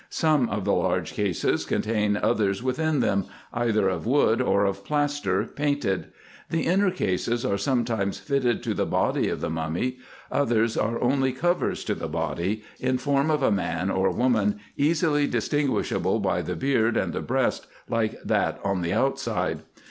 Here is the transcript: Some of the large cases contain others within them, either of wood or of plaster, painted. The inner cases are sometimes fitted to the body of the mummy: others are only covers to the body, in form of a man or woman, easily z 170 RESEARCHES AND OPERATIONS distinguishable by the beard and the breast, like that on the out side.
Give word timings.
Some 0.09 0.49
of 0.49 0.65
the 0.65 0.73
large 0.73 1.13
cases 1.13 1.63
contain 1.63 2.17
others 2.17 2.63
within 2.63 3.01
them, 3.01 3.25
either 3.53 3.87
of 3.87 4.07
wood 4.07 4.41
or 4.41 4.65
of 4.65 4.83
plaster, 4.83 5.43
painted. 5.43 6.07
The 6.49 6.61
inner 6.63 6.89
cases 6.89 7.45
are 7.45 7.59
sometimes 7.59 8.17
fitted 8.17 8.63
to 8.63 8.73
the 8.73 8.87
body 8.87 9.29
of 9.29 9.41
the 9.41 9.49
mummy: 9.51 9.99
others 10.31 10.75
are 10.75 10.99
only 11.03 11.33
covers 11.33 11.83
to 11.83 11.93
the 11.93 12.07
body, 12.07 12.63
in 12.79 12.97
form 12.97 13.29
of 13.29 13.43
a 13.43 13.51
man 13.51 13.91
or 13.91 14.09
woman, 14.09 14.59
easily 14.75 15.25
z 15.25 15.59
170 15.67 15.67
RESEARCHES 15.69 15.97
AND 15.97 16.05
OPERATIONS 16.07 16.19
distinguishable 16.19 16.19
by 16.19 16.41
the 16.41 16.55
beard 16.55 16.97
and 16.97 17.13
the 17.13 17.21
breast, 17.21 17.67
like 17.87 18.19
that 18.23 18.59
on 18.65 18.81
the 18.81 18.91
out 18.93 19.19
side. 19.19 19.59